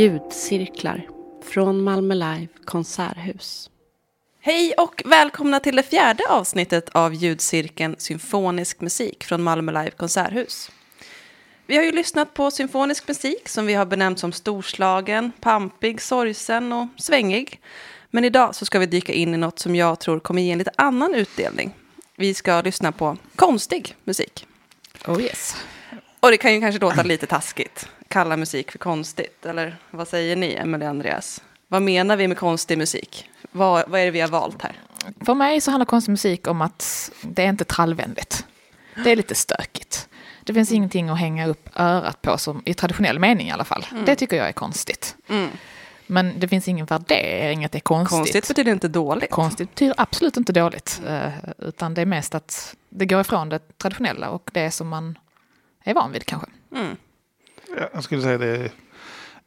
[0.00, 1.08] Ljudcirklar
[1.42, 3.70] från Malmö Live konserthus.
[4.40, 10.70] Hej och välkomna till det fjärde avsnittet av ljudcirkeln Symfonisk musik från Malmö Live konserthus.
[11.66, 16.72] Vi har ju lyssnat på symfonisk musik som vi har benämnt som storslagen, pampig, sorgsen
[16.72, 17.60] och svängig.
[18.10, 20.58] Men idag så ska vi dyka in i något som jag tror kommer ge en
[20.58, 21.74] lite annan utdelning.
[22.16, 24.46] Vi ska lyssna på konstig musik.
[25.06, 25.56] Oh yes.
[26.20, 29.46] Och det kan ju kanske låta lite taskigt, kalla musik för konstigt.
[29.46, 31.42] Eller vad säger ni, Emelie och Andreas?
[31.68, 33.30] Vad menar vi med konstig musik?
[33.52, 34.72] Vad, vad är det vi har valt här?
[35.26, 38.46] För mig så handlar konstig musik om att det är inte trallvänligt.
[39.04, 40.08] Det är lite stökigt.
[40.44, 43.86] Det finns ingenting att hänga upp örat på, som, i traditionell mening i alla fall.
[44.06, 45.16] Det tycker jag är konstigt.
[45.28, 45.48] Mm.
[46.06, 48.18] Men det finns ingen värdering att det är konstigt.
[48.18, 49.30] Konstigt betyder inte dåligt.
[49.30, 51.02] Konstigt betyder absolut inte dåligt.
[51.06, 51.28] eh,
[51.58, 55.18] Utan det är mest att det går ifrån det traditionella och det som man
[55.84, 56.48] är van vid kanske.
[56.76, 56.96] Mm.
[57.78, 58.70] Ja, Jag skulle säga det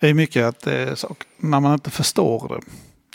[0.09, 2.61] är mycket att är sak, när man inte förstår det.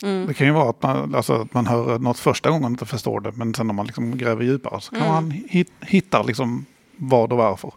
[0.06, 0.26] Mm.
[0.26, 2.86] Det kan ju vara att man, alltså, att man hör något första gången och inte
[2.86, 3.32] förstår det.
[3.32, 5.12] Men sen när man liksom gräver djupare så kan Mm.
[5.14, 6.64] man hit, hitta liksom
[6.96, 7.72] vad och varför.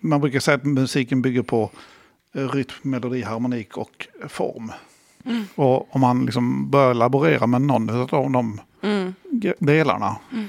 [0.00, 1.70] Man brukar säga att musiken bygger på
[2.34, 4.72] eh, rytm, melodi, harmonik och form.
[5.24, 5.44] Mm.
[5.54, 8.60] Och om man liksom börjar laborera med någon av de
[10.32, 10.48] Mm.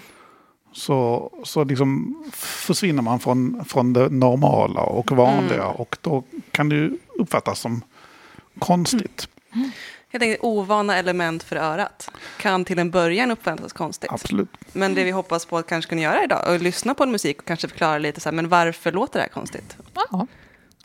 [0.75, 5.63] Så, så liksom försvinner man från, från det normala och vanliga.
[5.63, 5.75] Mm.
[5.75, 7.81] Och då kan det ju uppfattas som
[8.59, 9.28] konstigt.
[10.12, 14.12] Jag tänkte ovana element för örat kan till en början uppfattas konstigt.
[14.12, 14.50] Absolut.
[14.74, 17.12] Men det vi hoppas på att kanske kunna göra idag är att lyssna på en
[17.12, 19.78] musik och kanske förklara lite så här, men varför låter det här konstigt?
[19.94, 20.28] Ja.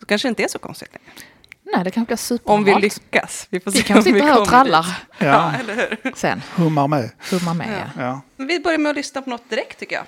[0.00, 1.29] Så kanske det inte är så konstigt längre.
[1.74, 2.76] Nej, det kanske blir Om supernormalt.
[2.76, 3.46] vi lyckas.
[3.50, 4.92] Vi får se Vi kan om vi sitta här och kommer trallar dit.
[5.18, 6.12] Ja, eller hur?
[6.16, 6.42] sen.
[6.54, 7.10] Hummar med.
[7.30, 7.90] Hummar med.
[7.96, 8.02] Ja.
[8.02, 8.20] Ja.
[8.46, 10.04] Vi börjar med att lyssna på något direkt tycker jag.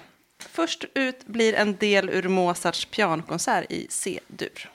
[0.52, 4.70] Först ut blir en del ur Mozarts pianokonsert i C-dur.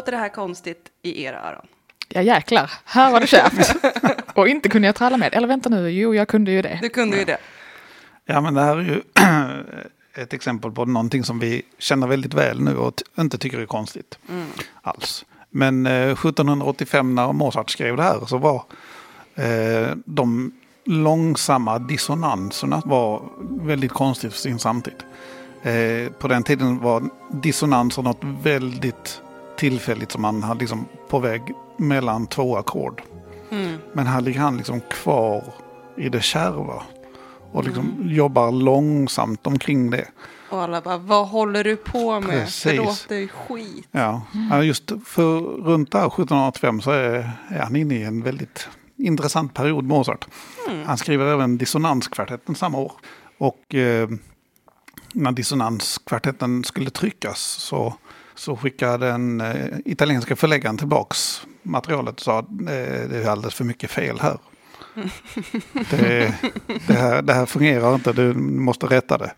[0.00, 1.66] Låter det här konstigt i era öron?
[2.08, 3.76] Ja jäklar, här var det kärvt.
[4.34, 5.34] och inte kunde jag tralla med.
[5.34, 6.78] Eller vänta nu, jo jag kunde ju det.
[6.82, 7.38] Du kunde ju det.
[8.26, 9.02] Ja, men det här är ju
[10.22, 14.18] ett exempel på någonting som vi känner väldigt väl nu och inte tycker är konstigt
[14.82, 15.24] alls.
[15.50, 18.64] Men eh, 1785 när Mozart skrev det här så var
[19.34, 20.52] eh, de
[20.84, 25.04] långsamma dissonanserna var väldigt konstigt för sin samtid.
[25.62, 29.22] Eh, på den tiden var dissonanser något väldigt
[29.60, 31.42] tillfälligt som man hade liksom på väg
[31.76, 33.02] mellan två ackord.
[33.92, 35.44] Men här ligger han liksom kvar
[35.96, 36.82] i det kärva.
[37.52, 40.08] Och liksom jobbar långsamt omkring det.
[40.50, 42.30] Och alla bara, vad håller du på med?
[42.30, 42.62] Precis.
[42.62, 43.88] Det låter skit.
[43.90, 48.68] Ja, ja just för runt där 1785 så är, är han inne i en väldigt
[48.96, 50.26] intressant period, Mozart.
[50.86, 52.92] Han skriver även Dissonanskvartetten samma år.
[53.38, 54.08] Och eh,
[55.14, 57.94] när Dissonanskvartetten skulle tryckas så,
[58.40, 63.54] så skickade den eh, italienska förläggaren tillbaks materialet och sa att eh, det är alldeles
[63.54, 64.38] för mycket fel här.
[65.90, 66.34] Det,
[66.86, 69.32] det, här, det här fungerar inte, du måste rätta det.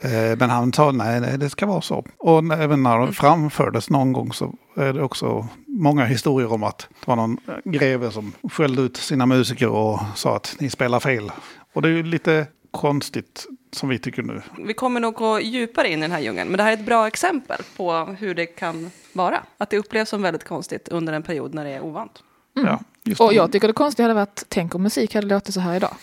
[0.00, 2.04] Eh, Men han sa nej, nej, det ska vara så.
[2.18, 6.78] Och även när det framfördes någon gång så är det också många historier om att
[6.78, 11.32] det var någon greve som skällde ut sina musiker och sa att ni spelar fel.
[11.72, 14.42] Och det är ju lite konstigt som vi tycker nu.
[14.58, 16.86] Vi kommer nog gå djupare in i den här djungeln, men det här är ett
[16.86, 19.42] bra exempel på hur det kan vara.
[19.58, 22.22] Att det upplevs som väldigt konstigt under en period när det är ovant.
[22.54, 23.34] Ja, just Och det.
[23.36, 25.94] jag tycker det konstiga hade varit, tänk om musik hade låtit så här idag.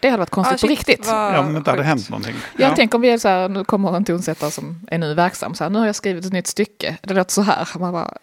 [0.00, 1.06] Det hade varit konstigt Ah, på shit, riktigt.
[1.06, 1.86] vad ja, men det hade sjukt.
[1.88, 2.34] hänt någonting.
[2.56, 5.54] Jag tänker om vi är så här, nu kommer en tonsättare som är nu verksam,
[5.54, 7.68] så här, nu har jag skrivit ett nytt stycke, det låter så här.
[7.78, 8.14] Man bara,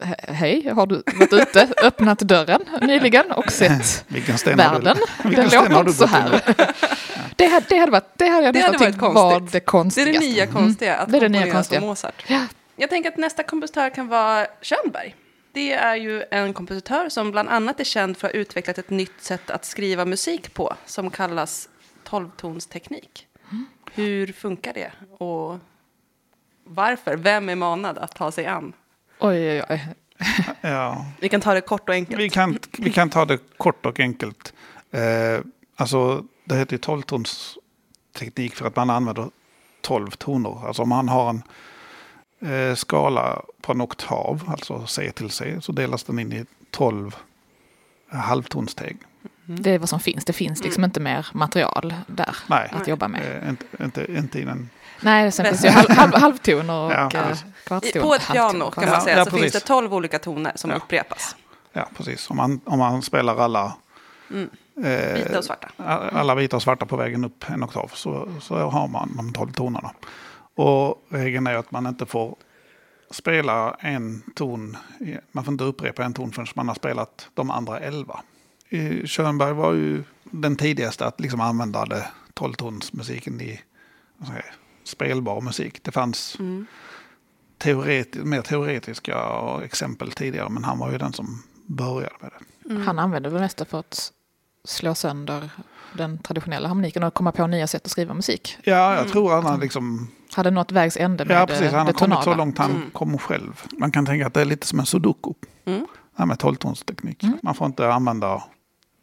[0.00, 4.84] "He- hej, har du varit ute, öppnat dörren nyligen och sett Vilken sten har du-
[4.84, 5.02] världen?
[5.24, 6.42] vilken sten låter har du inte så här.
[7.36, 9.52] Det hade, det hade varit, det hade jag Det nästan hade varit tyckt var konstigt.
[9.52, 10.12] det Det är konstigaste.
[10.12, 11.80] det nya konstiga, att Det är det nya konstiga.
[11.80, 12.24] som Mozart.
[12.28, 12.46] Ja.
[12.76, 15.14] Jag tänker att nästa kompositör kan vara Schönberg.
[15.52, 18.90] Det är ju en kompositör som bland annat är känd för att ha utvecklat ett
[18.90, 21.68] nytt sätt att skriva musik på som kallas
[22.04, 23.26] tolvtonsteknik.
[23.92, 25.58] Hur funkar det och
[26.64, 27.16] varför?
[27.16, 28.72] Vem är manad att ta sig an?
[29.18, 29.80] Oj, oj, oj.
[30.60, 32.20] Ja, Vi kan ta det kort och enkelt.
[32.20, 34.52] vi, kan, vi kan ta det kort och enkelt.
[34.90, 35.00] Eh,
[35.76, 39.28] alltså, det heter ju tolvtonsteknik för att man använder
[39.80, 40.66] tolv toner.
[40.66, 41.42] Alltså om man har en
[42.52, 47.16] eh, skala på en oktav, alltså C till C, så delas den in i tolv
[48.08, 48.96] halvtonsteg.
[49.48, 52.70] Det är vad som finns, det finns liksom inte mer material där Nej.
[52.72, 53.42] att jobba med.
[53.42, 54.70] Eh, inte, inte, inte i den...
[55.00, 57.06] Nej, sen finns ju halv, halv, halvtoner och Ja.
[57.06, 57.10] I,
[57.64, 58.06] kvartstoner.
[58.06, 59.42] på ett piano kan man säga Ja, så precis.
[59.52, 60.76] finns det tolv olika toner som Ja.
[60.76, 61.36] upprepas.
[61.72, 62.30] Ja, precis.
[62.30, 63.64] Om man, om man spelar alla,
[64.34, 64.42] eh,
[64.76, 65.68] Vita och svarta.
[66.12, 69.52] alla vita och svarta på vägen upp en oktav så, så har man de tolv
[69.52, 69.90] tonerna.
[70.54, 72.36] Och regeln är att man inte får
[73.10, 74.76] spela en ton,
[75.32, 78.20] man får inte upprepa en ton förrän man har spelat de andra elva.
[78.68, 83.60] Eh, Schönberg var ju den tidigaste att liksom använda det tolvtonsmusiken i
[84.26, 84.44] säga,
[84.84, 85.82] spelbar musik.
[85.82, 86.36] Det fanns
[87.58, 89.16] teoret, mer teoretiska
[89.64, 92.80] exempel tidigare men han var ju den som började med det.
[92.84, 94.12] Han använder väl mest för att
[94.66, 95.50] slå sönder
[95.92, 98.58] den traditionella harmoniken och komma på nya sätt att skriva musik.
[98.64, 100.10] Ja, jag tror han har liksom...
[100.34, 101.70] Hade nått vägs ände med Ja, precis.
[101.70, 103.62] det, Han har det kommit så långt han kom själv.
[103.78, 105.32] Man kan tänka att det är lite som en sudoku.
[105.64, 105.80] Mm.
[105.80, 105.86] Det
[106.22, 107.22] här med tolvtonsteknik.
[107.42, 108.42] Man får inte använda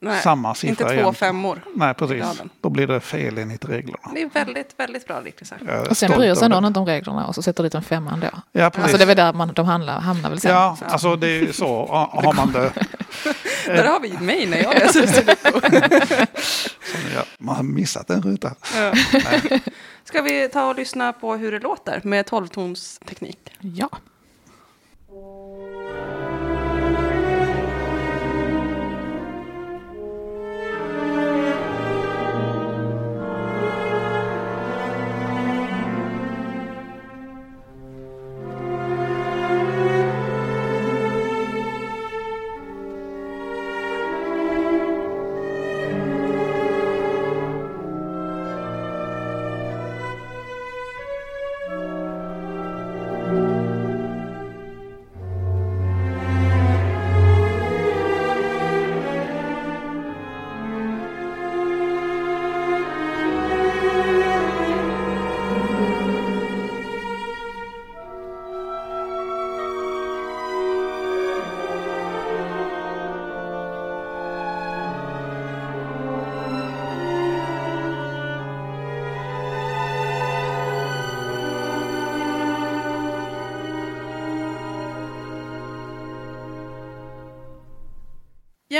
[0.03, 1.13] Nej, samma siffra Inte två igen.
[1.13, 1.61] femmor.
[1.75, 2.25] Nej, precis.
[2.61, 4.11] Då blir det fel enligt reglerna.
[4.13, 7.35] Det är väldigt, väldigt bra är Och sen bryr sig någon inte om reglerna och
[7.35, 8.27] så sätter dit en femma ändå.
[8.51, 8.83] Ja, precis.
[8.83, 10.51] Alltså det är väl där man, de hamnar, hamnar väl sen.
[10.51, 11.85] Ja, alltså det är ju så.
[12.11, 12.71] Har man det...
[13.65, 15.35] Där har vi mig när jag läser.
[17.15, 18.55] Ja, man har missat en ruta.
[20.03, 23.39] Ska vi ta och lyssna på hur det låter med tolvtonsteknik?
[23.59, 23.89] ja.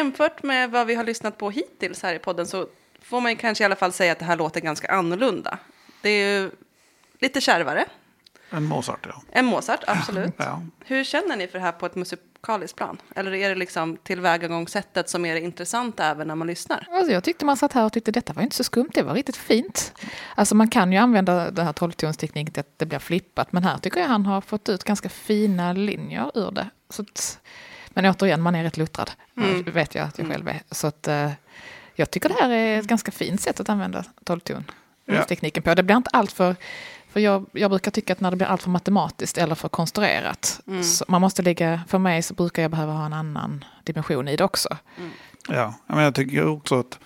[0.04, 2.68] Jämfört med vad vi har lyssnat på hittills här i podden så
[3.02, 5.58] får man kanske i alla fall säga att det här låter ganska annorlunda.
[6.02, 6.52] Det är ju
[7.20, 7.86] lite kärvare.
[8.50, 9.22] En Mozart, ja.
[9.32, 10.34] En Mozart, absolut.
[10.38, 10.62] ja.
[10.86, 12.98] Hur känner ni för det här på ett musikaliskt plan?
[13.16, 16.88] Eller är det liksom tillvägagångssättet som är det intressanta även när man lyssnar?
[16.92, 19.14] Alltså jag tyckte man satt här och tyckte detta var inte så skumt, det var
[19.14, 19.94] riktigt fint.
[20.36, 23.78] Alltså man kan ju använda den här tolvtonstekniken till att det blir flippat, men här
[23.78, 26.70] tycker jag han har fått ut ganska fina linjer ur det.
[26.90, 27.40] Så att,
[27.94, 29.64] men återigen, man är rätt luttrad, mm.
[29.64, 30.62] vet jag att jag själv är.
[30.72, 31.32] Så att, uh,
[31.96, 35.76] jag tycker det här är ett ganska fint sätt att använda tolvtonstekniken på.
[35.76, 36.56] Det blir inte allt för
[37.14, 40.84] för jag, jag brukar tycka att när det blir alltför matematiskt eller för konstruerat, mm.
[41.08, 44.44] man måste lägga, för mig så brukar jag behöva ha en annan dimension i det
[44.44, 44.78] också.
[44.98, 45.10] Mm.
[45.48, 47.00] Ja, men jag tycker också att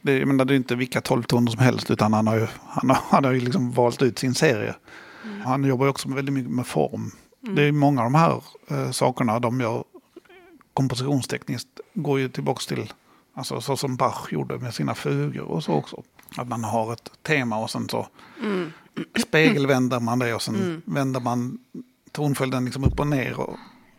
[0.00, 2.90] det, jag menar, det är inte vilka tolvtoner som helst, utan han har ju, han
[2.90, 4.74] har, han har ju liksom valt ut sin serie.
[5.24, 5.40] Mm.
[5.40, 7.10] Han jobbar också väldigt mycket med form.
[7.42, 7.54] Mm.
[7.54, 9.84] Det är många av de här eh, sakerna de gör
[10.74, 12.92] kompositionstekniskt går ju tillbaka till,
[13.34, 16.02] alltså så som Bach gjorde med sina fugor och så också.
[16.36, 18.08] Att man har ett tema och sen så
[18.40, 18.72] mm
[19.20, 20.82] spegelvänder man det och sen mm.
[20.84, 21.58] vänder man
[22.12, 23.56] tonföljden liksom upp och ner och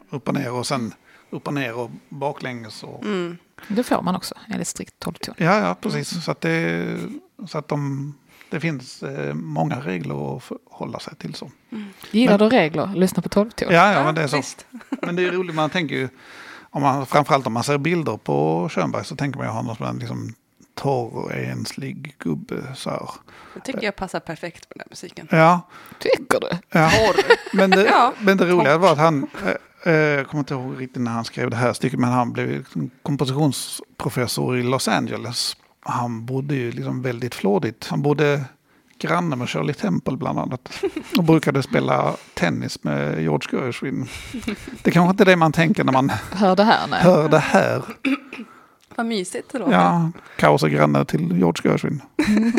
[0.10, 0.94] upp och ner och sen
[1.30, 2.84] upp och ner och baklänges.
[2.84, 3.04] Och...
[3.04, 3.38] Mm.
[3.68, 5.36] Det får man också enligt strikt tolvton.
[5.38, 6.24] Ja, ja, precis.
[6.26, 7.00] Så att det,
[7.48, 8.14] så att de,
[8.50, 11.36] det finns eh, många regler att hålla sig till.
[11.36, 11.52] så.
[11.72, 11.88] Mm.
[12.12, 12.96] Gillar men, du regler?
[12.96, 13.68] Lyssna på tolvton.
[13.72, 14.42] Ja, ja, men det är så.
[15.02, 16.10] men det är roligt, man tänker ju,
[16.74, 19.86] om man, framförallt om man ser bilder på Schönberg så tänker man ju honom som
[19.86, 20.34] en liksom,
[20.76, 22.56] torr och enslig gubbe.
[22.76, 23.10] Så här.
[23.54, 25.28] Det tycker jag passar perfekt med den här musiken.
[25.32, 25.62] Ja.
[26.00, 26.58] Tycker du?
[26.70, 26.92] Ja.
[27.54, 28.14] Men, det, ja.
[28.20, 29.28] men det roliga var att han,
[29.86, 32.50] eh, jag kommer inte ihåg riktigt när han skrev det här stycket, men han blev
[32.50, 35.58] liksom kompositionsprofessor i Los Angeles.
[35.82, 37.88] Han bodde ju liksom väldigt flådigt.
[37.88, 38.46] Han bodde
[39.00, 40.84] granne med Shirley Temple bland annat.
[41.18, 44.08] Och brukade spela tennis med George Gershwin.
[44.84, 46.88] Det är kanske inte är det man tänker när man hör det här.
[46.88, 47.00] Nej.
[47.02, 47.84] Hör det här.
[48.96, 49.74] Vad mysigt det låter.
[49.74, 52.02] Ja, kaos och granne till George Gershwin.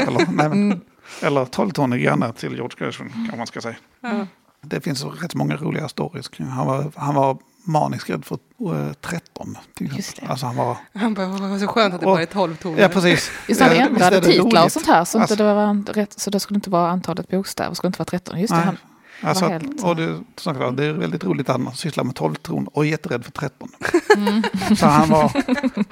[0.08, 0.80] eller, nej, men,
[1.22, 3.76] eller tolvtonig granne till George Gershwin, kan man ska säga.
[4.02, 4.26] Mm.
[4.60, 6.30] Det finns rätt många roliga stories.
[6.38, 9.58] Han var, han var manisk rädd för uh, 13.
[9.80, 10.26] Just det.
[10.26, 10.76] Alltså han var...
[10.94, 12.82] Han bara, så skönt att det bara är 12 toner.
[12.82, 13.30] Ja, precis.
[13.48, 16.40] Just han ändrade titlar och sånt här, så, alltså, inte det var rätt, så det
[16.40, 18.40] skulle inte vara antalet bokstäver, skulle inte vara 13.
[18.40, 18.76] Just det, han,
[19.20, 22.66] Alltså, helt, och det, sagt, det är väldigt roligt att han sysslar med 12 tron
[22.66, 23.68] och är jätterädd för 13.
[24.16, 24.42] Mm.
[24.76, 25.32] Så han var,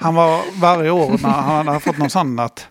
[0.03, 2.67] han var varje år när han hade fått någon sån att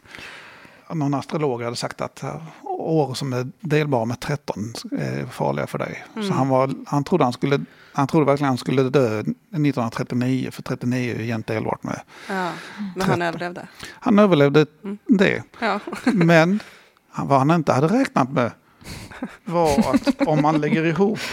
[0.95, 2.43] någon astrolog hade sagt att äh,
[2.83, 6.05] år som är delbara med 13 är farliga för dig.
[6.15, 6.29] Mm.
[6.29, 7.61] Så han, var, han, trodde han, skulle,
[7.93, 12.51] han trodde verkligen han skulle dö 1939, för 39 är ju jämnt delbart med ja,
[12.97, 13.69] Men han överlevde?
[13.91, 14.99] Han överlevde mm.
[15.07, 15.43] det.
[15.61, 15.81] Ja.
[16.13, 16.61] Men
[17.17, 18.51] vad han inte hade räknat med
[19.45, 21.19] var att om man lägger ihop...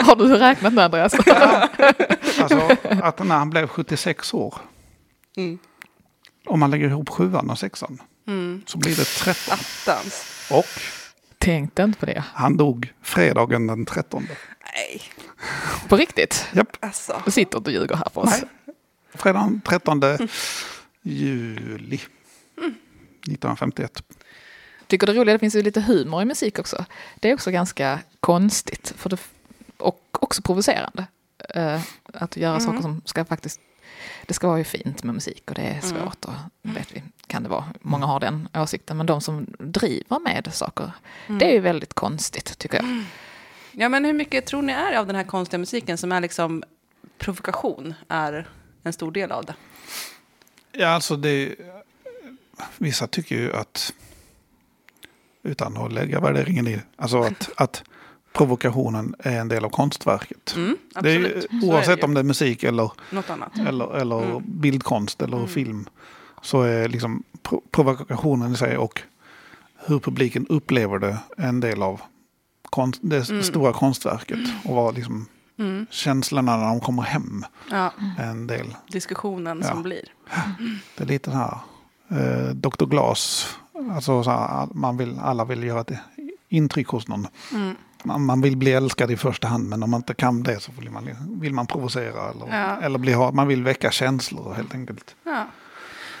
[0.00, 1.14] Har du räknat nu Andreas?
[1.26, 1.68] ja,
[2.42, 4.54] alltså att när han blev 76 år.
[5.36, 5.58] Mm.
[6.46, 8.02] Om man lägger ihop sjuan och sexan.
[8.26, 8.62] Mm.
[8.66, 9.54] Så blir det 13.
[9.54, 10.46] Attans.
[10.50, 10.66] Och.
[11.38, 12.24] Tänkte inte på det.
[12.34, 14.26] Han dog fredagen den 13.
[14.74, 15.02] Nej.
[15.88, 16.46] På riktigt?
[16.52, 16.76] Japp.
[16.80, 17.22] Alltså.
[17.24, 18.30] Du sitter inte och ljuger här för oss.
[18.30, 18.74] Nej.
[19.14, 20.28] Fredagen 13 mm.
[21.02, 22.00] juli.
[23.26, 24.02] 1951
[24.92, 26.84] tycker det roliga, det finns ju lite humor i musik också.
[27.20, 29.16] Det är också ganska konstigt för det,
[29.76, 31.06] och också provocerande.
[31.56, 31.80] Uh,
[32.12, 32.66] att göra mm.
[32.66, 33.60] saker som ska faktiskt,
[34.26, 35.82] det ska vara ju fint med musik och det är mm.
[35.82, 37.64] svårt och vet vi, kan det vara.
[37.80, 40.90] Många har den åsikten, men de som driver med saker,
[41.26, 41.38] mm.
[41.38, 42.84] det är ju väldigt konstigt tycker jag.
[42.84, 43.04] Mm.
[43.72, 46.62] Ja, men hur mycket tror ni är av den här konstiga musiken som är liksom
[47.18, 48.48] provokation, är
[48.82, 49.54] en stor del av det?
[50.72, 51.54] Ja, alltså det,
[52.78, 53.92] vissa tycker ju att
[55.42, 57.84] utan att lägga värderingen i Alltså att, att
[58.32, 60.54] provokationen är en del av konstverket.
[60.56, 62.90] Mm, är, oavsett är om det är musik eller,
[63.68, 64.42] eller, eller mm.
[64.46, 65.48] bildkonst eller mm.
[65.48, 65.88] film.
[66.42, 67.22] Så är liksom
[67.70, 69.02] provokationen i sig och
[69.86, 72.00] hur publiken upplever det en del av
[72.70, 73.42] konst, det mm.
[73.42, 74.38] stora konstverket.
[74.64, 75.26] Och vad liksom
[75.58, 75.86] mm.
[75.90, 77.92] känslorna när de kommer hem ja.
[78.18, 78.74] en del.
[78.88, 79.68] Diskussionen ja.
[79.68, 80.04] som blir.
[80.96, 81.58] Det är lite den här
[82.08, 82.84] eh, Dr.
[82.86, 83.56] Glas
[83.90, 85.92] Alltså, här, man vill, alla vill göra ett
[86.48, 87.26] intryck hos någon.
[88.04, 88.14] Mm.
[88.14, 90.72] Man, man, vill bli älskad i första hand, men om man inte kan det så
[90.78, 92.30] vill man, vill man provocera.
[92.30, 92.80] Eller, ja.
[92.82, 95.16] eller bli, man vill väcka känslor helt enkelt.
[95.24, 95.46] Ja.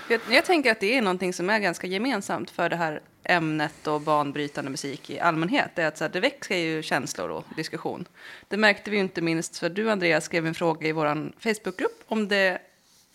[0.08, 3.86] Jag, jag, tänker att det är någonting som är ganska gemensamt för det här ämnet
[3.86, 5.70] och banbrytande musik i allmänhet.
[5.74, 8.08] Det, är att så här, det väcker ju känslor och diskussion.
[8.48, 12.28] Det märkte vi inte minst för du Andreas skrev en fråga i vår Facebookgrupp om
[12.28, 12.58] det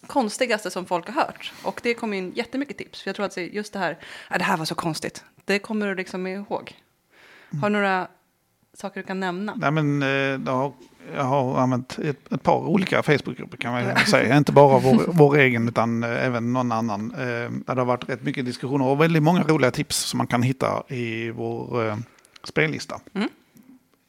[0.07, 1.53] konstigaste som folk har hört.
[1.63, 3.01] Och det kom in jättemycket tips.
[3.01, 3.97] För jag tror att just det här,
[4.31, 5.23] äh, det här var så konstigt.
[5.45, 6.75] Det kommer du liksom ihåg.
[7.61, 8.07] Har du några
[8.81, 9.55] saker du kan nämna?
[9.55, 10.73] Nej, men, eh, det har
[11.15, 14.37] jag har använt ett, ett par olika Facebookgrupper kan man säga.
[14.37, 17.11] Inte bara vår, vår egen utan eh, även någon annan.
[17.11, 20.27] Eh, där det har varit rätt mycket diskussioner och väldigt många roliga tips som man
[20.27, 21.97] kan hitta i vår eh,
[22.43, 22.99] spellista.
[23.13, 23.29] Mm.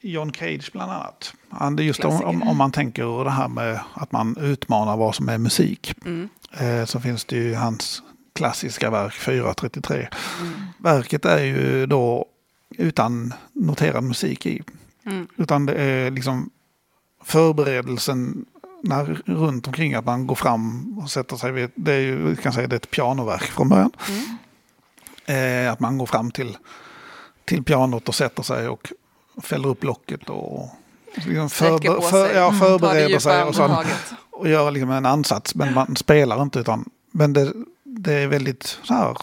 [0.01, 1.35] John Cage bland annat.
[1.51, 5.29] Han, just om, om, om, man tänker det här med att man utmanar vad som
[5.29, 5.95] är musik.
[6.05, 6.29] Mm.
[6.61, 8.03] Eh, så finns det ju hans
[8.35, 10.09] klassiska verk 433.
[10.41, 10.53] Mm.
[10.79, 12.27] Verket är ju då
[12.79, 14.63] utan noterad musik i.
[15.05, 15.29] Mm.
[15.37, 16.51] Utan det är liksom
[17.25, 18.45] förberedelsen
[18.83, 22.53] när, runt omkring att man går fram och sätter sig vid, det är ju, kan
[22.53, 23.93] säga det är ett pianoverk från början.
[24.09, 25.67] Mm.
[25.67, 26.57] Eh, att man går fram till,
[27.45, 28.93] till pianot och sätter sig och
[29.43, 30.69] fäller upp locket och
[31.15, 33.87] liksom förber, för, ja, mm, förbereder sig och, sånt,
[34.31, 35.55] och gör liksom en ansats.
[35.55, 37.53] Men man spelar inte utan men det,
[37.85, 39.17] det är väldigt så här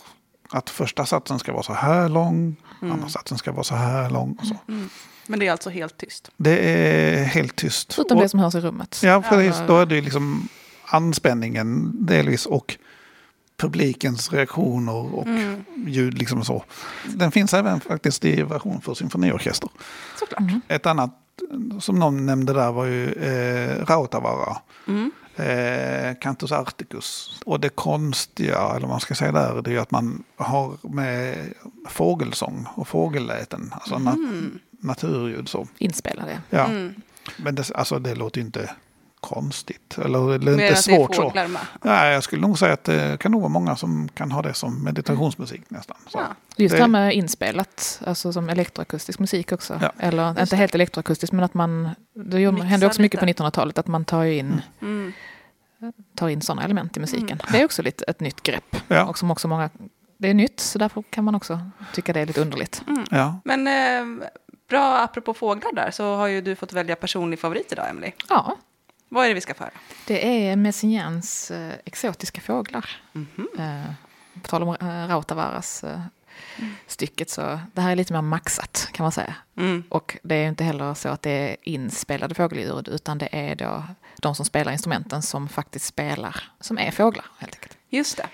[0.50, 2.94] att första satsen ska vara så här lång, mm.
[2.94, 4.38] andra satsen ska vara så här lång.
[4.40, 4.58] Och så.
[4.68, 4.90] Mm.
[5.28, 6.32] Men det är alltså helt tyst?
[6.38, 7.94] Det är helt tyst.
[7.94, 9.02] Förutom det som hörs i rummet?
[9.04, 9.62] Ja, precis.
[9.68, 10.48] Då är det liksom
[10.86, 12.78] anspänningen delvis och
[13.58, 15.64] publikens reaktioner och mm.
[15.88, 16.18] ljud.
[16.18, 16.64] Liksom så.
[17.06, 19.70] Den finns även faktiskt i version för symfoniorkester.
[20.20, 20.40] Såklart.
[20.40, 20.62] Mm.
[20.68, 21.12] Ett annat
[21.80, 24.58] som någon nämnde där var ju eh, Rautavaara.
[24.88, 25.12] Mm.
[25.36, 27.40] Eh, Cantus Articus.
[27.46, 31.54] Och det konstiga, eller vad man ska säga där, det är att man har med
[31.90, 33.74] fågelsång och fågelläten.
[33.74, 34.06] Alltså mm.
[34.06, 35.68] nat naturljud så.
[35.78, 36.42] Inspelade.
[36.50, 36.66] Ja.
[36.66, 36.94] Mm.
[37.38, 38.72] Men det, alltså, det låter inte
[39.26, 39.98] konstigt.
[39.98, 41.32] Eller det är inte svårt så.
[41.82, 44.54] Ja, jag skulle nog säga att det kan nog vara många som kan ha det
[44.54, 45.98] som meditationsmusik nästan.
[46.08, 46.18] Så.
[46.18, 46.26] Ja.
[46.58, 49.80] Just det här med inspelat, alltså som elektroakustisk musik också.
[49.82, 49.92] Ja.
[50.00, 50.56] Eller inte det.
[50.56, 53.44] helt elektroakustiskt men att man, det hände också mycket lite.
[53.44, 55.14] på 1900-talet att man tar in mm.
[56.16, 57.40] tar in sådana element i musiken.
[57.40, 57.46] Mm.
[57.52, 58.76] Det är också lite ett nytt grepp.
[58.88, 59.06] Ja.
[59.06, 59.70] Och som också många,
[60.18, 61.60] det är nytt så därför kan man också
[61.94, 62.84] tycka det är lite underligt.
[62.88, 63.06] Mm.
[63.12, 63.40] Ja.
[63.44, 64.28] Men eh,
[64.70, 68.12] bra, apropå fåglar där, så har ju du fått välja personlig favorit idag, Emily.
[68.30, 68.58] Ja.
[69.10, 69.74] Vad är det vi ska få höra?
[70.08, 72.90] Det är Messians eh, exotiska fåglar.
[73.16, 73.84] Mm -hmm.
[73.86, 73.94] eh,
[74.42, 76.02] på tal om eh, Rautavaaras eh,
[76.58, 76.76] mm.
[76.88, 79.36] stycket så det här är lite mer maxat kan man säga.
[79.58, 79.84] Mm.
[79.90, 83.84] Och det är inte heller så att det är inspelade fågelljud utan det är då
[84.22, 87.78] de som spelar instrumenten som faktiskt spelar, som är fåglar helt enkelt.
[87.90, 88.28] Just det.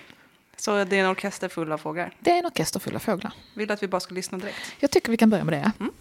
[0.56, 2.14] Så det är en orkester full av fåglar?
[2.20, 3.32] Det är en orkester full av fåglar.
[3.54, 4.74] Vill du att vi bara ska lyssna direkt?
[4.78, 5.72] Jag tycker vi kan börja med det.
[5.80, 5.92] Mm.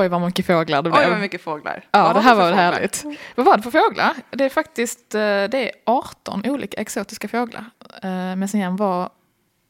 [0.00, 1.02] Oj vad mycket fåglar det blev.
[1.02, 1.84] Oj vad mycket fåglar.
[1.90, 3.04] Ja vad det här var, var härligt.
[3.34, 4.14] Vad var det för fåglar?
[4.30, 7.64] Det är faktiskt eh, det är 18 olika exotiska fåglar.
[8.02, 9.10] Eh, Messiaen var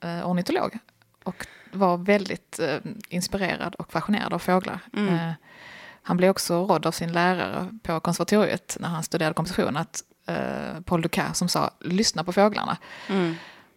[0.04, 0.78] eh, ornitolog
[1.24, 2.60] och var väldigt
[3.08, 4.78] inspirerad och fascinerad av fåglar.
[4.96, 5.32] Mm.
[6.02, 10.02] Han blev också rådd av sin lärare på konservatoriet när han studerade komposition att
[10.84, 12.76] Paul Dukas som sa lyssna på fåglarna.
[13.08, 13.34] Mm.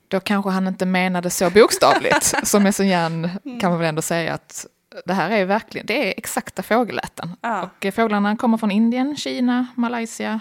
[0.08, 2.34] Då kanske han inte menade så bokstavligt.
[2.48, 3.30] som Messiaen
[3.62, 4.66] kan man väl ändå säga att
[5.06, 7.36] det här är verkligen, det är exakta fågelläten.
[7.42, 7.64] Ja.
[7.64, 10.40] Och eh, fåglarna kommer från Indien, Kina, Malaysia,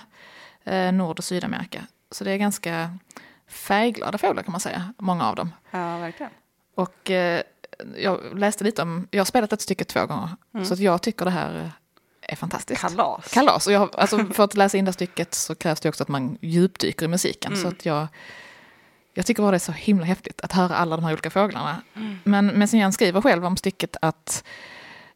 [0.64, 1.86] eh, Nord och Sydamerika.
[2.10, 2.98] Så det är ganska
[3.48, 5.52] färgglada fåglar kan man säga, många av dem.
[5.70, 6.32] Ja, verkligen.
[6.74, 7.42] Och eh,
[7.96, 10.66] jag läste lite om, jag har spelat ett stycke två gånger, mm.
[10.66, 11.72] så jag tycker det här
[12.22, 12.80] är fantastiskt.
[12.80, 13.32] Kalas.
[13.32, 13.66] Kalas.
[13.66, 16.38] Och jag, alltså, för att läsa in det stycket så krävs det också att man
[16.40, 17.52] djupdyker i musiken.
[17.52, 17.62] Mm.
[17.62, 18.06] Så att jag
[19.14, 21.82] jag tycker bara det är så himla häftigt att höra alla de här olika fåglarna.
[21.94, 22.18] Mm.
[22.24, 24.44] Men Messiaen skriver själv om stycket att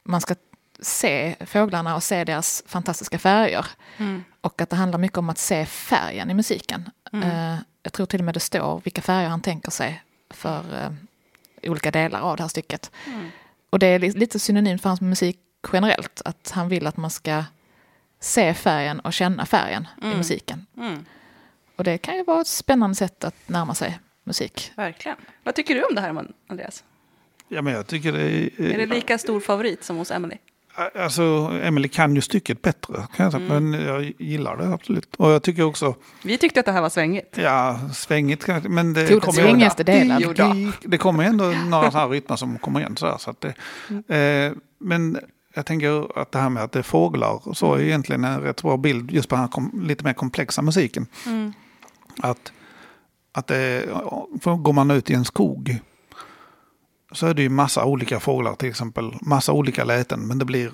[0.02, 0.34] man ska
[0.80, 3.66] se fåglarna och se deras fantastiska färger.
[3.96, 4.24] Mm.
[4.40, 6.90] Och att det handlar mycket om att se färgen i musiken.
[7.12, 7.30] Mm.
[7.30, 10.90] Eh, jag tror till och med det står vilka färger han tänker sig för eh,
[11.70, 12.90] olika delar av det här stycket.
[13.06, 13.28] Mm.
[13.70, 15.38] Och det är li- lite synonymt för hans musik
[15.72, 17.44] generellt, att han vill att man ska
[18.20, 20.16] se färgen och känna färgen i Mm.
[20.18, 20.66] musiken.
[20.76, 21.04] Mm.
[21.76, 24.72] Och det kan ju vara ett spännande sätt att närma sig musik.
[24.76, 25.16] Verkligen.
[25.44, 26.84] Vad tycker du om det här, Andreas?
[27.48, 28.50] Ja, men jag tycker det är...
[28.72, 30.36] Är det lika stor favorit som hos Emily?
[30.94, 31.22] Alltså,
[31.62, 33.44] Emily kan ju stycket bättre, kan jag säga.
[33.46, 33.70] Mm.
[33.70, 35.14] men jag gillar det absolut.
[35.16, 37.38] Och jag tycker också, Vi tyckte att det här var svängigt.
[37.38, 40.22] ja, svängigt kanske, men det den kommer ju- svängigaste delen.
[40.36, 40.72] Då.
[40.88, 42.96] Det kommer ändå några sådana här rytmer som kommer igen.
[42.96, 43.54] Så, här, så att det,
[43.90, 44.52] Mm.
[44.52, 45.18] eh, men
[45.54, 48.62] jag tänker att det här med att det är fåglar så är egentligen en rätt
[48.62, 51.06] bra bild just på den här kom, lite mer komplexa musiken.
[51.26, 51.52] Mm.
[52.18, 52.52] Att,
[53.32, 53.84] att det,
[54.40, 55.78] för går man ut i en skog
[57.12, 59.14] så är det ju massa olika fåglar till exempel.
[59.20, 60.72] Massa olika läten men det blir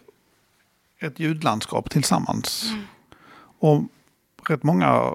[1.01, 2.73] ett ljudlandskap tillsammans.
[3.59, 3.83] Och
[4.49, 5.15] rätt många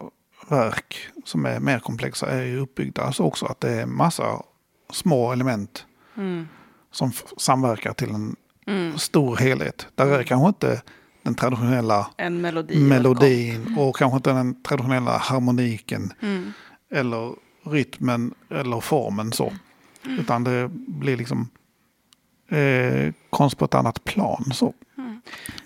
[0.50, 4.42] verk som är mer komplexa är ju uppbyggda så också att det är massa
[4.90, 5.86] små element
[6.16, 6.48] Mm.
[6.92, 8.36] som samverkar till en
[8.68, 8.98] Mm.
[8.98, 9.88] stor helhet.
[9.96, 10.82] Där är kanske inte
[11.28, 12.80] den traditionella En melodi.
[12.80, 16.54] melodin och kanske inte den traditionella harmoniken Mm.
[16.92, 19.54] eller rytmen eller formen så.
[20.06, 20.20] Mm.
[20.20, 21.50] Utan det blir liksom
[22.50, 24.52] eh, konst på ett annat plan.
[24.54, 24.74] Så.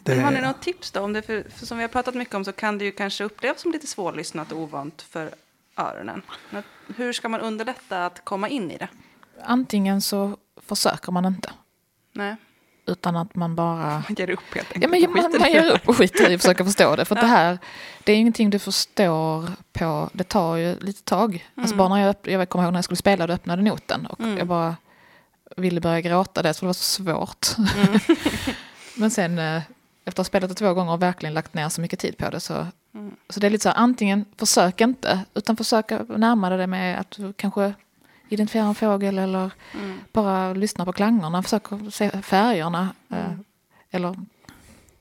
[0.03, 0.99] Det, Men har ni något tips då?
[1.01, 3.23] Om det för, för som vi har pratat mycket om så kan det ju kanske
[3.23, 5.29] upplevas som lite svårlyssnat och ovant för
[5.77, 6.21] öronen.
[6.49, 6.63] Men
[6.95, 8.87] hur ska man underlätta att komma in i det?
[9.43, 11.51] Antingen så försöker man inte,
[12.13, 12.35] Nej,
[12.85, 14.83] utan att man bara man ger upp helt enkelt.
[15.01, 17.05] Ja, men man, man ger upp och skiter i att försöka förstå det.
[17.05, 17.21] För Ja.
[17.21, 17.57] det här,
[18.03, 21.47] det är ingenting du förstår på, det tar ju lite tag.
[21.55, 24.19] Alltså bara när jag, jag kommer ihåg när jag skulle spela, då öppnade noten och
[24.19, 24.37] Mm.
[24.37, 24.75] jag bara
[25.57, 27.47] ville börja gråta det, för det var så svårt.
[27.57, 27.99] Mm.
[28.95, 29.55] men sen eh,
[30.05, 32.29] efter att ha spelat det två gånger och verkligen lagt ner så mycket tid på
[32.29, 33.15] det så, Mm.
[33.29, 36.99] så det är lite så här, antingen försök inte, utan försök närma dig det med
[36.99, 37.73] att du kanske
[38.31, 39.99] identifiera en fågel eller Mm.
[40.11, 42.89] bara lyssna på klangorna, försöka se färgerna.
[43.09, 43.31] eh,
[43.93, 44.15] Eller,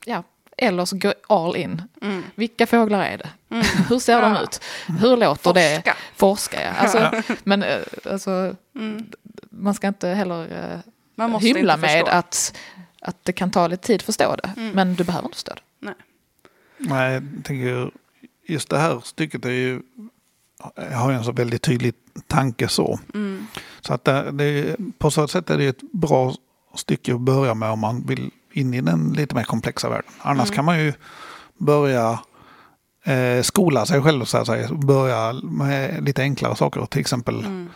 [0.04, 0.22] ja,
[0.56, 1.82] eller så gå all in.
[2.02, 2.22] Mm.
[2.34, 3.28] Vilka fåglar är det?
[3.50, 3.64] Mm.
[3.88, 4.42] Hur ser de Ja.
[4.42, 4.60] ut?
[5.00, 5.74] Hur låter det?
[5.76, 5.96] Forska.
[6.16, 6.70] Forska, ja.
[6.72, 7.78] Alltså, men eh,
[8.10, 9.06] alltså, Mm.
[9.50, 10.42] man ska inte heller
[10.74, 10.78] eh,
[11.14, 12.56] Man måste hymla inte med att,
[13.00, 14.50] att det kan ta lite tid att förstå det.
[14.56, 14.70] Mm.
[14.72, 15.60] Men du behöver inte förstå det.
[15.78, 15.94] Nej.
[16.78, 17.90] Nej, jag tänker
[18.46, 19.82] just det här stycket är ju,
[20.92, 21.94] har en så väldigt tydlig
[22.26, 22.98] tanke så.
[23.14, 23.46] Mm.
[23.80, 26.34] Så att det, det, på så sätt är det ett bra
[26.74, 30.10] stycke att börja med om man vill in i den lite mer komplexa världen.
[30.20, 30.56] Annars Mm.
[30.56, 30.92] kan man ju
[31.58, 32.18] börja
[33.04, 34.68] eh, skola sig själv så att säga.
[34.72, 37.68] Börja med lite enklare saker, till exempel Mm.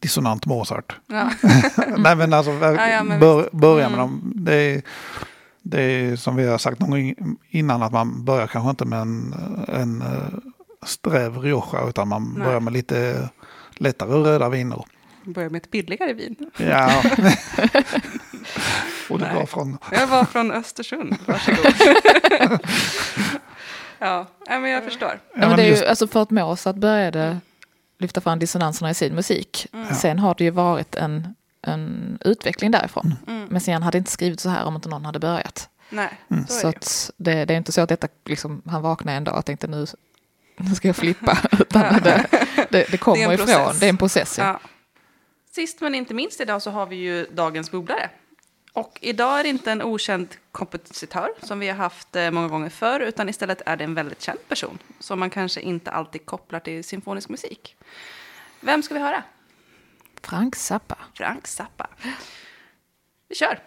[0.00, 0.96] dissonant Mozart.
[1.06, 1.30] Ja.
[1.98, 4.10] Nej men alltså Ja, ja, men bör, börja med Mm.
[4.10, 4.32] dem.
[4.36, 4.82] Det är,
[5.62, 7.14] det är som vi har sagt någon gång
[7.50, 9.34] innan att man börjar kanske inte med en,
[9.68, 10.08] en eh,
[10.86, 12.44] sträv Rioja utan man Nej.
[12.46, 13.28] börjar med lite
[13.76, 14.84] lättare röda viner.
[15.24, 16.36] Börja med ett billigare vin.
[16.56, 17.02] Ja.
[19.10, 19.34] Och det Nej.
[19.34, 19.78] var från...
[19.92, 21.74] Jag var från Östersund, varsågod.
[23.98, 25.20] ja, men jag förstår.
[25.34, 27.40] Ja, men det är ju, alltså för att Mozart började
[27.98, 29.66] lyfta fram dissonanserna i sin musik.
[29.72, 29.94] Mm.
[29.94, 33.14] Sen har det ju varit en, en utveckling därifrån.
[33.26, 33.46] Mm.
[33.50, 35.68] Men sen hade inte skrivit så här om inte någon hade börjat.
[35.90, 36.46] Nej, Mm.
[36.46, 39.24] så Så är det det, det är inte så att detta, liksom, han vaknade en
[39.24, 39.86] dag och tänkte nu,
[40.58, 41.38] nu ska jag flippa.
[41.58, 42.26] Utan det,
[42.70, 43.80] det, det kommer Det ifrån, process.
[43.80, 44.38] det är en process.
[44.38, 44.44] Ja.
[44.44, 44.60] Ja.
[45.50, 48.10] Sist men inte minst idag så har vi ju dagens bubblare.
[48.72, 52.68] Och idag är det inte en okänd kompositör som vi har haft eh, många gånger
[52.68, 56.60] förr, utan istället är det en väldigt känd person som man kanske inte alltid kopplar
[56.60, 57.76] till symfonisk musik.
[58.60, 59.22] Vem ska vi höra?
[60.22, 60.98] Frank Zappa.
[61.14, 61.86] Frank Zappa.
[63.28, 63.58] Vi kör!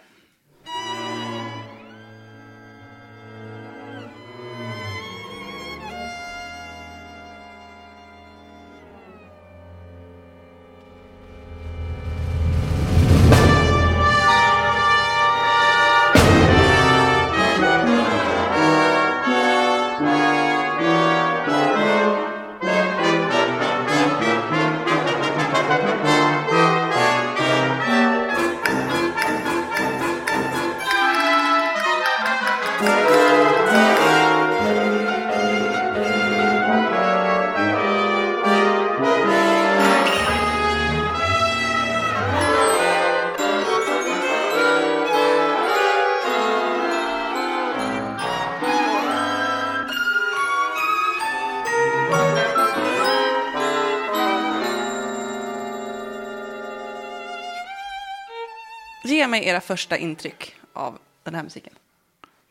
[59.42, 61.72] Mig era första intryck av den här musiken.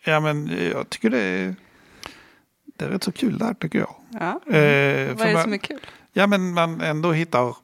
[0.03, 1.55] Ja, men jag tycker det är,
[2.65, 3.95] det är rätt så kul där tycker jag.
[4.09, 4.27] Ja.
[4.29, 5.79] Eh, Vad är det man- som är kul?
[6.13, 7.55] Ja, men man ändå hittar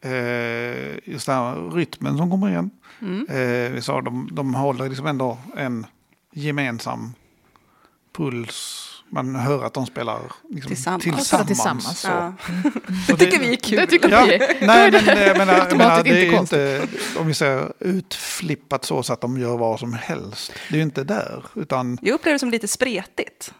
[0.00, 2.70] eh, just den här rytmen som kommer igen.
[3.00, 3.26] Mm.
[3.28, 5.86] Eh, vi sa, de, de håller liksom ändå en
[6.32, 7.14] gemensam
[8.12, 8.89] puls.
[9.12, 11.46] Man hör att de spelar liksom Tillsammans.
[11.46, 12.00] Tillsammans.
[12.00, 12.08] Så.
[12.08, 12.32] Ja.
[13.08, 13.76] Det tycker vi är kul.
[13.78, 14.38] Det tycker Ja, vi.
[14.66, 16.86] nej, men jag menar, automatiskt det är inte inte,
[17.20, 20.52] om vi säger utflippat så, så att de gör vad som helst.
[20.68, 23.54] Det är ju inte där, utan Jag upplever det som lite spretigt.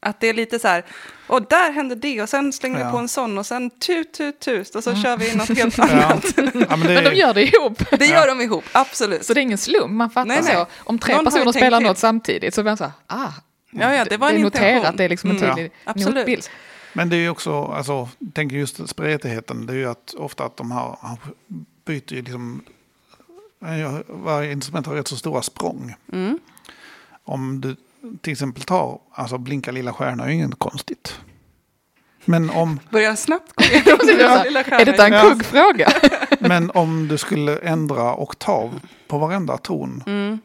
[0.00, 0.84] Att det är lite så här,
[1.26, 2.90] och där händer det och sen slänger vi Ja.
[2.90, 5.02] på en sån och sen tut, tut, tut och så Mm.
[5.02, 6.24] kör vi något helt ja, annat.
[6.36, 6.42] ja,
[6.76, 7.82] men det, Men de gör det ihop.
[7.90, 9.24] Det gör de ihop, absolut.
[9.26, 10.54] Så det är ingen slump, man fattar Nej, nej.
[10.54, 10.66] så.
[10.84, 11.86] Om tre Någon personer spelar till.
[11.86, 13.32] något samtidigt så blir man så här, ah,
[13.80, 14.96] Ja, ja, det var en är noterat, intention.
[14.96, 15.48] det är liksom en Mm.
[15.50, 16.14] tydlig Ja, absolut.
[16.14, 16.44] notbild.
[16.92, 20.56] Men det är ju också, alltså, tänker just spretigheten, det är ju att ofta att
[20.56, 20.96] de här,
[21.84, 22.62] byter ju liksom,
[24.08, 25.94] varje instrument har rätt så stora språng.
[26.12, 26.38] Mm.
[27.24, 27.76] Om du
[28.20, 31.20] till exempel tar, alltså blinka lilla stjärna är ju inget konstigt.
[32.24, 35.22] Men om, Börjar snabbt gå igenom det är lilla detta en Ja.
[35.22, 35.92] kuggfråga?
[36.40, 40.02] men om du skulle ändra oktav på varenda ton.
[40.06, 40.38] Mm.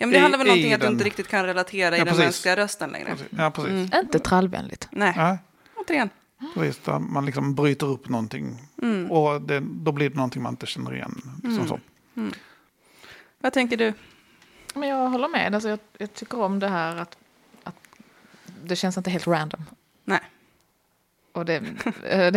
[0.00, 1.44] Ja, men det I- handlar väl om i någonting att du den- inte riktigt kan
[1.46, 2.24] relatera i Ja, den precis.
[2.24, 3.16] mänskliga rösten längre.
[3.30, 3.70] Ja, precis.
[3.70, 3.88] Mm.
[4.04, 4.88] Inte trallvänligt.
[4.90, 5.38] Nej, Ja,
[5.76, 6.10] återigen.
[6.54, 8.58] precis där man liksom bryter upp någonting.
[8.82, 9.10] Mm.
[9.10, 11.20] Och det, då blir det någonting man inte känner igen.
[11.42, 11.80] Som så.
[13.40, 13.92] Vad tänker du?
[14.74, 17.16] Men jag håller med, alltså jag, jag tycker om det här att,
[17.64, 17.74] att
[18.64, 19.64] det känns inte helt random.
[20.04, 20.20] Nej.
[21.32, 21.58] Och det,
[22.02, 22.30] det,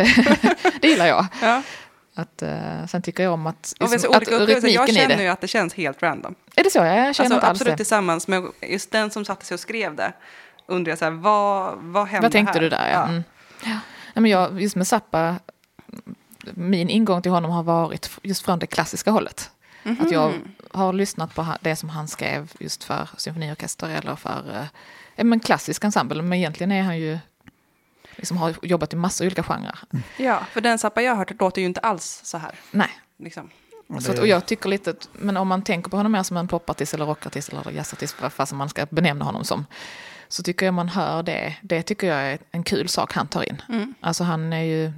[0.82, 1.26] det gillar jag.
[1.42, 1.64] Ja.
[2.16, 4.40] Att, eh, sen tycker jag om att, så liksom, olika att.
[4.42, 6.36] Jag rytmiken i känner ju att det känns helt random.
[6.56, 6.78] Är det så?
[6.80, 7.78] Jag känner Alltså, inte alls absolut det.
[7.78, 10.14] tillsammans med just den som satte sig och skrev det.
[10.68, 12.60] Undrar jag så här, vad, vad hände Vad tänkte här?
[12.60, 12.90] du där?
[12.92, 13.08] Ja.
[13.08, 13.24] Mm.
[13.64, 13.70] Ja.
[14.14, 15.36] Nej, men jag, just med Zappa,
[16.54, 19.52] min ingång till honom har varit just från det klassiska hållet.
[20.00, 20.52] Att jag Mhm.
[20.72, 24.66] har lyssnat på det som han skrev just för symfoniorkester eller för eh,
[25.16, 26.22] ja, men klassisk ensemble.
[26.22, 27.20] Men egentligen är han ju,
[28.22, 29.80] liksom har jobbat i massa olika genrer.
[30.18, 32.56] Ja, för den Zappa jag har hört låter ju inte alls så här.
[32.72, 33.50] Nej, Liksom.
[33.88, 36.24] Och så att, och jag tycker lite, att, men om man tänker på honom mer
[36.24, 39.66] som en popartist eller rockartist eller jazzartist, vad fasen man ska benämna honom som,
[40.28, 43.50] så tycker jag man hör det, det tycker jag är en kul sak han tar
[43.50, 43.62] in.
[43.70, 43.94] Mm.
[44.02, 44.94] Alltså han är ju,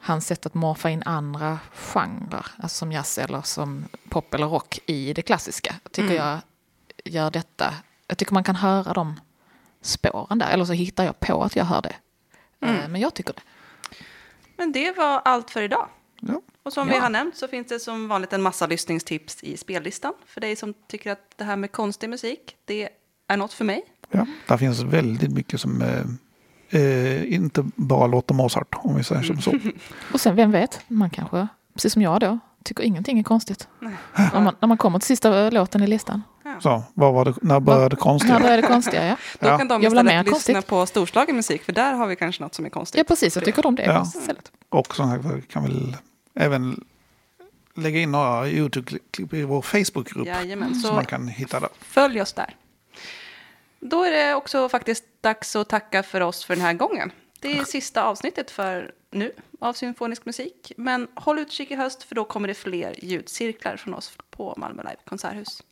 [0.00, 4.78] hans sätt att morfa in andra genrer, alltså som jazz eller som pop eller rock
[4.86, 6.16] i det klassiska, tycker Mm.
[6.16, 6.38] jag
[7.04, 7.74] gör detta,
[8.06, 9.20] jag tycker man kan höra de
[9.82, 11.94] spåren där, eller så hittar jag på att jag hör det.
[12.60, 12.76] Mm.
[12.76, 13.40] Eh, Men jag tycker det.
[14.56, 15.88] Men det var allt för idag.
[16.20, 16.40] Ja.
[16.62, 16.94] Och som Ja.
[16.94, 20.12] vi har nämnt så finns det som vanligt en massa lyssningstips i spellistan.
[20.26, 22.88] För dig som tycker att det här med konstig musik, det
[23.28, 23.82] är något för mig.
[24.10, 29.22] Ja, där finns väldigt mycket som eh, eh, inte bara låter Mozart, om vi säger
[29.22, 29.54] som så.
[30.12, 33.68] Och sen, vem vet, man kanske, precis som jag då, tycker ingenting är konstigt.
[34.32, 36.22] När man, när man kommer till sista låten i listan.
[36.62, 38.38] Så, vad var det, när började det konstiga?
[38.38, 39.16] När det konstiga, ja.
[39.40, 39.58] Då Ja.
[39.58, 40.66] kan de Jag istället lyssna konstigt.
[40.66, 42.98] på storslagen musik, för där har vi kanske något som är konstigt.
[42.98, 43.36] Ja, precis.
[43.36, 44.02] Jag tycker de det är Ja.
[44.02, 44.52] istället.
[44.68, 45.96] Och sagt, vi kan väl
[46.34, 46.84] även
[47.74, 50.26] lägga in några YouTube-klipp i vår Facebookgrupp.
[50.26, 51.68] Jajamän, Så så man kan hitta där.
[51.80, 52.56] följ oss där.
[53.80, 57.12] Då är det också faktiskt dags att tacka för oss för den här gången.
[57.40, 60.72] Det är sista avsnittet för nu av symfonisk musik.
[60.76, 64.82] Men håll utkik i höst för då kommer det fler ljudcirklar från oss på Malmö
[64.82, 65.62] Live konserthus.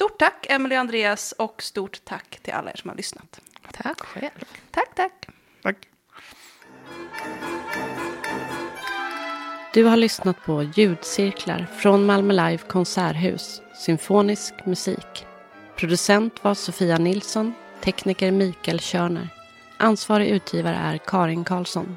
[0.00, 3.40] Stort tack Emelie och Andreas och stort tack till alla er som har lyssnat.
[3.72, 4.44] Tack själv.
[4.70, 5.26] Tack, tack.
[5.62, 5.76] Tack.
[9.74, 15.26] Du har lyssnat på ljudcirklar från Malmö Live konserthus, symfonisk musik.
[15.76, 19.28] Producent var Sofia Nilsson, tekniker Mikael Körner.
[19.76, 21.96] Ansvarig utgivare är Karin Karlsson.